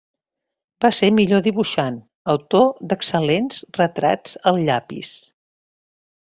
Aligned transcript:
Va 0.85 0.89
ser 0.99 1.09
millor 1.17 1.43
dibuixant, 1.47 1.99
autor 2.33 2.65
d'excel·lents 2.93 3.61
retrats 3.81 4.35
al 4.53 4.59
llapis. 4.65 5.13